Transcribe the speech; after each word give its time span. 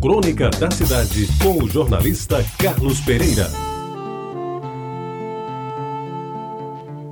Crônica 0.00 0.48
da 0.48 0.70
Cidade, 0.70 1.28
com 1.42 1.62
o 1.62 1.68
jornalista 1.68 2.42
Carlos 2.56 3.00
Pereira. 3.00 3.50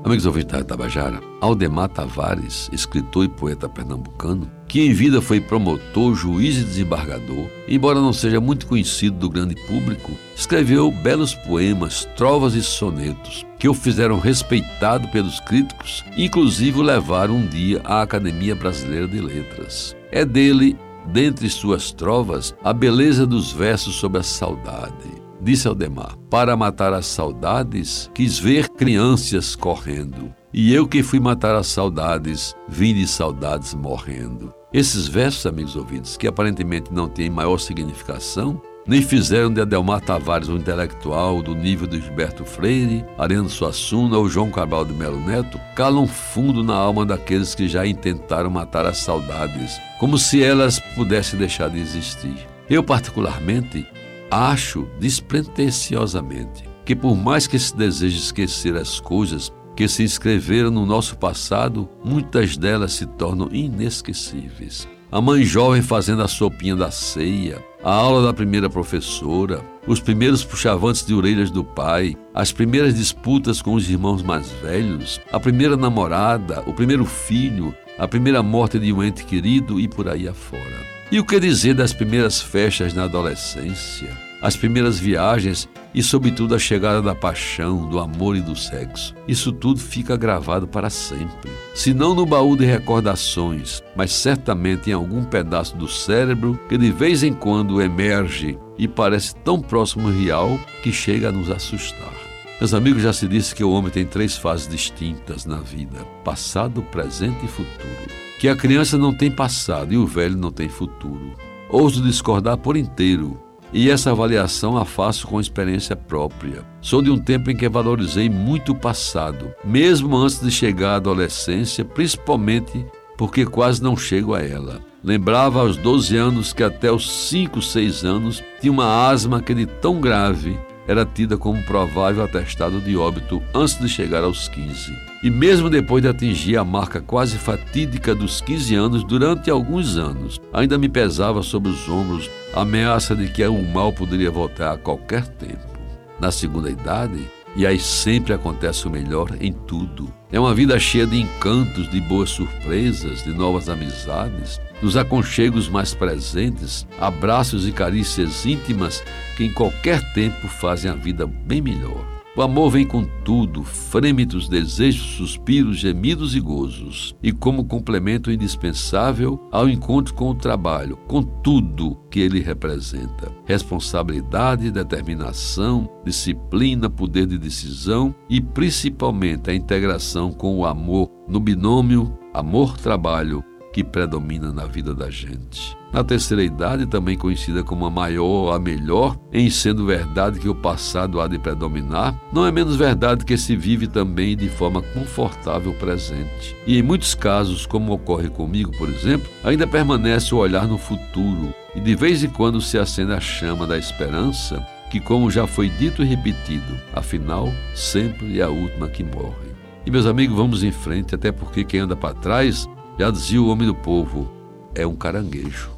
Amigos 0.02 0.24
ouvintes 0.24 0.52
da 0.52 0.64
Tabajara, 0.64 1.20
Aldemar 1.38 1.90
Tavares, 1.90 2.70
escritor 2.72 3.26
e 3.26 3.28
poeta 3.28 3.68
pernambucano, 3.68 4.50
que 4.66 4.80
em 4.80 4.94
vida 4.94 5.20
foi 5.20 5.38
promotor, 5.38 6.14
juiz 6.14 6.56
e 6.56 6.64
desembargador, 6.64 7.46
embora 7.68 8.00
não 8.00 8.14
seja 8.14 8.40
muito 8.40 8.66
conhecido 8.66 9.18
do 9.18 9.28
grande 9.28 9.54
público, 9.66 10.10
escreveu 10.34 10.90
belos 10.90 11.34
poemas, 11.34 12.08
trovas 12.16 12.54
e 12.54 12.62
sonetos, 12.62 13.44
que 13.58 13.68
o 13.68 13.74
fizeram 13.74 14.18
respeitado 14.18 15.08
pelos 15.08 15.40
críticos 15.40 16.02
inclusive 16.16 16.78
o 16.78 16.82
levaram 16.82 17.36
um 17.36 17.46
dia 17.46 17.82
à 17.84 18.00
Academia 18.00 18.54
Brasileira 18.54 19.06
de 19.06 19.20
Letras. 19.20 19.94
É 20.10 20.24
dele, 20.24 20.74
dentre 21.06 21.48
suas 21.48 21.92
trovas, 21.92 22.54
a 22.62 22.72
beleza 22.72 23.26
dos 23.26 23.52
versos 23.52 23.94
sobre 23.94 24.20
a 24.20 24.22
saudade 24.22 25.28
Disse 25.40 25.68
Aldemar: 25.68 26.16
Para 26.28 26.56
matar 26.56 26.92
as 26.92 27.06
saudades, 27.06 28.10
quis 28.12 28.38
ver 28.38 28.68
crianças 28.70 29.54
correndo. 29.54 30.34
E 30.52 30.74
eu 30.74 30.88
que 30.88 31.02
fui 31.02 31.20
matar 31.20 31.54
as 31.54 31.68
saudades, 31.68 32.56
vim 32.68 32.94
de 32.94 33.06
saudades 33.06 33.74
morrendo. 33.74 34.52
Esses 34.72 35.06
versos, 35.06 35.46
amigos 35.46 35.76
ouvintes, 35.76 36.16
que 36.16 36.26
aparentemente 36.26 36.92
não 36.92 37.08
têm 37.08 37.30
maior 37.30 37.58
significação, 37.58 38.60
nem 38.88 39.02
fizeram 39.02 39.52
de 39.52 39.60
Adelmar 39.60 40.00
Tavares 40.00 40.48
um 40.48 40.56
intelectual 40.56 41.42
do 41.42 41.54
nível 41.54 41.86
de 41.86 42.00
Gilberto 42.00 42.44
Freire, 42.44 43.04
Ariano 43.16 43.48
Suassuna 43.48 44.18
ou 44.18 44.28
João 44.28 44.50
Cabral 44.50 44.84
de 44.84 44.94
Melo 44.94 45.20
Neto, 45.20 45.60
calam 45.76 46.06
fundo 46.08 46.64
na 46.64 46.74
alma 46.74 47.06
daqueles 47.06 47.54
que 47.54 47.68
já 47.68 47.86
intentaram 47.86 48.50
matar 48.50 48.86
as 48.86 48.96
saudades, 48.98 49.78
como 50.00 50.18
se 50.18 50.42
elas 50.42 50.80
pudessem 50.96 51.38
deixar 51.38 51.68
de 51.68 51.78
existir. 51.78 52.34
Eu, 52.68 52.82
particularmente, 52.82 53.86
Acho 54.30 54.86
despretensiosamente 55.00 56.64
que, 56.84 56.94
por 56.94 57.16
mais 57.16 57.46
que 57.46 57.58
se 57.58 57.74
deseje 57.74 58.18
esquecer 58.18 58.76
as 58.76 59.00
coisas 59.00 59.50
que 59.74 59.88
se 59.88 60.02
inscreveram 60.02 60.70
no 60.70 60.84
nosso 60.84 61.16
passado, 61.16 61.88
muitas 62.04 62.56
delas 62.56 62.92
se 62.92 63.06
tornam 63.06 63.48
inesquecíveis. 63.50 64.86
A 65.10 65.22
mãe 65.22 65.42
jovem 65.42 65.80
fazendo 65.80 66.22
a 66.22 66.28
sopinha 66.28 66.76
da 66.76 66.90
ceia, 66.90 67.64
a 67.82 67.90
aula 67.90 68.26
da 68.26 68.34
primeira 68.34 68.68
professora, 68.68 69.64
os 69.86 70.00
primeiros 70.00 70.44
puxavantes 70.44 71.06
de 71.06 71.14
orelhas 71.14 71.50
do 71.50 71.64
pai, 71.64 72.14
as 72.34 72.52
primeiras 72.52 72.94
disputas 72.94 73.62
com 73.62 73.72
os 73.72 73.88
irmãos 73.88 74.22
mais 74.22 74.50
velhos, 74.62 75.18
a 75.32 75.40
primeira 75.40 75.78
namorada, 75.78 76.62
o 76.66 76.74
primeiro 76.74 77.06
filho, 77.06 77.74
a 77.98 78.06
primeira 78.06 78.42
morte 78.42 78.78
de 78.78 78.92
um 78.92 79.02
ente 79.02 79.24
querido 79.24 79.80
e 79.80 79.88
por 79.88 80.10
aí 80.10 80.28
afora. 80.28 80.86
E 81.10 81.18
o 81.18 81.24
que 81.24 81.40
dizer 81.40 81.72
das 81.72 81.94
primeiras 81.94 82.42
festas 82.42 82.92
na 82.92 83.04
adolescência, 83.04 84.27
as 84.40 84.56
primeiras 84.56 84.98
viagens 84.98 85.68
e, 85.94 86.02
sobretudo, 86.02 86.54
a 86.54 86.58
chegada 86.58 87.02
da 87.02 87.14
paixão, 87.14 87.88
do 87.88 87.98
amor 87.98 88.36
e 88.36 88.40
do 88.40 88.54
sexo? 88.54 89.14
Isso 89.26 89.52
tudo 89.52 89.80
fica 89.80 90.16
gravado 90.16 90.66
para 90.68 90.90
sempre. 90.90 91.50
Se 91.74 91.92
não 91.92 92.14
no 92.14 92.24
baú 92.24 92.56
de 92.56 92.64
recordações, 92.64 93.82
mas 93.96 94.12
certamente 94.12 94.90
em 94.90 94.92
algum 94.92 95.24
pedaço 95.24 95.76
do 95.76 95.88
cérebro 95.88 96.58
que 96.68 96.78
de 96.78 96.90
vez 96.90 97.22
em 97.22 97.32
quando 97.32 97.82
emerge 97.82 98.58
e 98.78 98.86
parece 98.86 99.34
tão 99.36 99.60
próximo 99.60 100.08
real 100.10 100.58
que 100.82 100.92
chega 100.92 101.28
a 101.28 101.32
nos 101.32 101.50
assustar. 101.50 102.12
Meus 102.60 102.74
amigos, 102.74 103.02
já 103.02 103.12
se 103.12 103.28
disse 103.28 103.54
que 103.54 103.62
o 103.62 103.70
homem 103.70 103.90
tem 103.90 104.04
três 104.04 104.36
fases 104.36 104.66
distintas 104.66 105.44
na 105.44 105.58
vida: 105.58 106.04
passado, 106.24 106.82
presente 106.82 107.44
e 107.44 107.48
futuro 107.48 108.18
que 108.38 108.48
a 108.48 108.54
criança 108.54 108.96
não 108.96 109.12
tem 109.12 109.30
passado 109.30 109.92
e 109.92 109.96
o 109.96 110.06
velho 110.06 110.36
não 110.36 110.52
tem 110.52 110.68
futuro. 110.68 111.32
Ouso 111.68 112.00
discordar 112.00 112.56
por 112.56 112.76
inteiro, 112.76 113.38
e 113.72 113.90
essa 113.90 114.10
avaliação 114.10 114.76
a 114.76 114.84
faço 114.84 115.26
com 115.26 115.40
experiência 115.40 115.94
própria. 115.94 116.64
Sou 116.80 117.02
de 117.02 117.10
um 117.10 117.18
tempo 117.18 117.50
em 117.50 117.56
que 117.56 117.68
valorizei 117.68 118.28
muito 118.28 118.72
o 118.72 118.78
passado, 118.78 119.52
mesmo 119.64 120.16
antes 120.16 120.40
de 120.40 120.50
chegar 120.50 120.92
à 120.92 120.96
adolescência, 120.96 121.84
principalmente 121.84 122.84
porque 123.16 123.44
quase 123.44 123.82
não 123.82 123.96
chego 123.96 124.34
a 124.34 124.42
ela. 124.42 124.80
Lembrava 125.02 125.60
aos 125.60 125.76
12 125.76 126.16
anos 126.16 126.52
que 126.52 126.62
até 126.62 126.90
os 126.90 127.28
5, 127.28 127.62
6 127.62 128.04
anos 128.04 128.42
tinha 128.60 128.72
uma 128.72 129.08
asma 129.08 129.40
que 129.40 129.54
de 129.54 129.66
tão 129.66 130.00
grave 130.00 130.58
era 130.88 131.04
tida 131.04 131.36
como 131.36 131.62
provável 131.62 132.24
atestado 132.24 132.80
de 132.80 132.96
óbito 132.96 133.42
antes 133.54 133.78
de 133.78 133.88
chegar 133.88 134.24
aos 134.24 134.48
15. 134.48 134.92
E 135.22 135.30
mesmo 135.30 135.68
depois 135.68 136.02
de 136.02 136.08
atingir 136.08 136.56
a 136.56 136.64
marca 136.64 137.00
quase 137.00 137.36
fatídica 137.36 138.14
dos 138.14 138.40
15 138.40 138.74
anos, 138.74 139.04
durante 139.04 139.50
alguns 139.50 139.96
anos, 139.96 140.40
ainda 140.52 140.78
me 140.78 140.88
pesava 140.88 141.42
sobre 141.42 141.70
os 141.70 141.88
ombros 141.88 142.30
a 142.54 142.62
ameaça 142.62 143.14
de 143.14 143.28
que 143.28 143.46
o 143.46 143.62
mal 143.62 143.92
poderia 143.92 144.30
voltar 144.30 144.72
a 144.72 144.78
qualquer 144.78 145.26
tempo. 145.26 145.78
Na 146.18 146.32
segunda 146.32 146.70
idade, 146.70 147.28
e 147.54 147.66
aí 147.66 147.78
sempre 147.78 148.32
acontece 148.32 148.86
o 148.86 148.90
melhor 148.90 149.28
em 149.40 149.52
tudo. 149.52 150.17
É 150.30 150.38
uma 150.38 150.52
vida 150.52 150.78
cheia 150.78 151.06
de 151.06 151.18
encantos, 151.18 151.90
de 151.90 152.00
boas 152.00 152.28
surpresas, 152.28 153.24
de 153.24 153.30
novas 153.30 153.68
amizades, 153.68 154.60
dos 154.80 154.96
aconchegos 154.96 155.68
mais 155.68 155.94
presentes, 155.94 156.86
abraços 156.98 157.66
e 157.66 157.72
carícias 157.72 158.44
íntimas 158.44 159.02
que 159.36 159.44
em 159.44 159.52
qualquer 159.52 160.02
tempo 160.12 160.46
fazem 160.46 160.90
a 160.90 160.94
vida 160.94 161.26
bem 161.26 161.62
melhor. 161.62 162.17
O 162.38 162.42
amor 162.42 162.70
vem 162.70 162.86
com 162.86 163.04
tudo, 163.24 163.64
frêmitos 163.64 164.48
desejos, 164.48 165.16
suspiros, 165.16 165.76
gemidos 165.76 166.36
e 166.36 166.40
gozos, 166.40 167.12
e 167.20 167.32
como 167.32 167.64
complemento 167.64 168.30
indispensável 168.30 169.44
ao 169.50 169.68
encontro 169.68 170.14
com 170.14 170.30
o 170.30 170.34
trabalho, 170.36 170.96
com 171.08 171.20
tudo 171.20 171.98
que 172.08 172.20
ele 172.20 172.38
representa: 172.38 173.32
responsabilidade, 173.44 174.70
determinação, 174.70 175.90
disciplina, 176.04 176.88
poder 176.88 177.26
de 177.26 177.38
decisão 177.38 178.14
e 178.30 178.40
principalmente 178.40 179.50
a 179.50 179.54
integração 179.54 180.30
com 180.30 180.58
o 180.58 180.64
amor 180.64 181.10
no 181.26 181.40
binômio 181.40 182.16
amor-trabalho 182.32 183.42
que 183.72 183.82
predomina 183.82 184.52
na 184.52 184.64
vida 184.64 184.94
da 184.94 185.10
gente. 185.10 185.77
Na 185.92 186.04
terceira 186.04 186.42
idade, 186.42 186.86
também 186.86 187.16
conhecida 187.16 187.64
como 187.64 187.86
a 187.86 187.90
maior 187.90 188.24
ou 188.24 188.52
a 188.52 188.58
melhor, 188.58 189.16
em 189.32 189.48
sendo 189.48 189.86
verdade 189.86 190.38
que 190.38 190.48
o 190.48 190.54
passado 190.54 191.20
há 191.20 191.26
de 191.26 191.38
predominar, 191.38 192.14
não 192.30 192.46
é 192.46 192.52
menos 192.52 192.76
verdade 192.76 193.24
que 193.24 193.38
se 193.38 193.56
vive 193.56 193.86
também 193.86 194.36
de 194.36 194.48
forma 194.50 194.82
confortável 194.82 195.72
o 195.72 195.74
presente. 195.74 196.54
E 196.66 196.78
em 196.78 196.82
muitos 196.82 197.14
casos, 197.14 197.64
como 197.64 197.92
ocorre 197.92 198.28
comigo, 198.28 198.70
por 198.76 198.88
exemplo, 198.90 199.28
ainda 199.42 199.66
permanece 199.66 200.34
o 200.34 200.38
olhar 200.38 200.68
no 200.68 200.76
futuro 200.76 201.54
e 201.74 201.80
de 201.80 201.94
vez 201.94 202.22
em 202.22 202.28
quando 202.28 202.60
se 202.60 202.78
acende 202.78 203.12
a 203.12 203.20
chama 203.20 203.66
da 203.66 203.78
esperança, 203.78 204.66
que, 204.90 205.00
como 205.00 205.30
já 205.30 205.46
foi 205.46 205.68
dito 205.68 206.02
e 206.02 206.06
repetido, 206.06 206.78
afinal, 206.92 207.52
sempre 207.74 208.40
é 208.40 208.42
a 208.42 208.48
última 208.48 208.88
que 208.88 209.04
morre. 209.04 209.48
E 209.86 209.90
meus 209.90 210.06
amigos, 210.06 210.36
vamos 210.36 210.62
em 210.62 210.72
frente, 210.72 211.14
até 211.14 211.32
porque 211.32 211.64
quem 211.64 211.80
anda 211.80 211.96
para 211.96 212.14
trás, 212.14 212.68
já 212.98 213.10
dizia 213.10 213.40
o 213.40 213.48
homem 213.48 213.66
do 213.66 213.74
povo, 213.74 214.30
é 214.74 214.86
um 214.86 214.94
caranguejo. 214.94 215.77